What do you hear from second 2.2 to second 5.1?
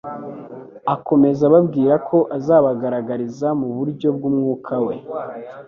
azabigaragariza mu buryo bw'umwuka we.